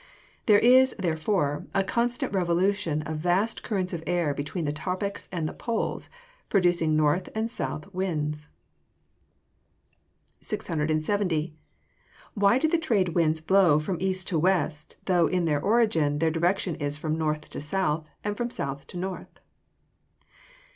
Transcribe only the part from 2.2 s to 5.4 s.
revolution of vast currents of air between the tropics